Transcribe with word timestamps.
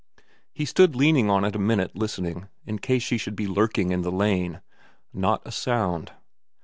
He 0.51 0.65
stood 0.65 0.95
leaning 0.95 1.29
on 1.29 1.43
it 1.45 1.55
a 1.55 1.59
minute 1.59 1.95
listening, 1.95 2.47
in 2.65 2.79
case 2.79 3.03
she 3.03 3.19
should 3.19 3.35
be 3.35 3.45
lurking 3.47 3.91
in 3.91 4.01
the 4.01 4.11
lane. 4.11 4.61
Not 5.13 5.43
a 5.45 5.51
sound. 5.51 6.11